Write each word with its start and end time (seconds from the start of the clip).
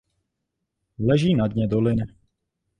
Leží 0.99 1.35
na 1.35 1.47
dně 1.47 1.67
doliny. 1.67 2.03